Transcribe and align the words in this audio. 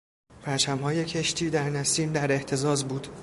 پرچمهای 0.43 1.05
کشتی 1.05 1.49
در 1.49 1.69
نسیم 1.69 2.13
در 2.13 2.33
اهتزاز 2.33 2.87
بود. 2.87 3.07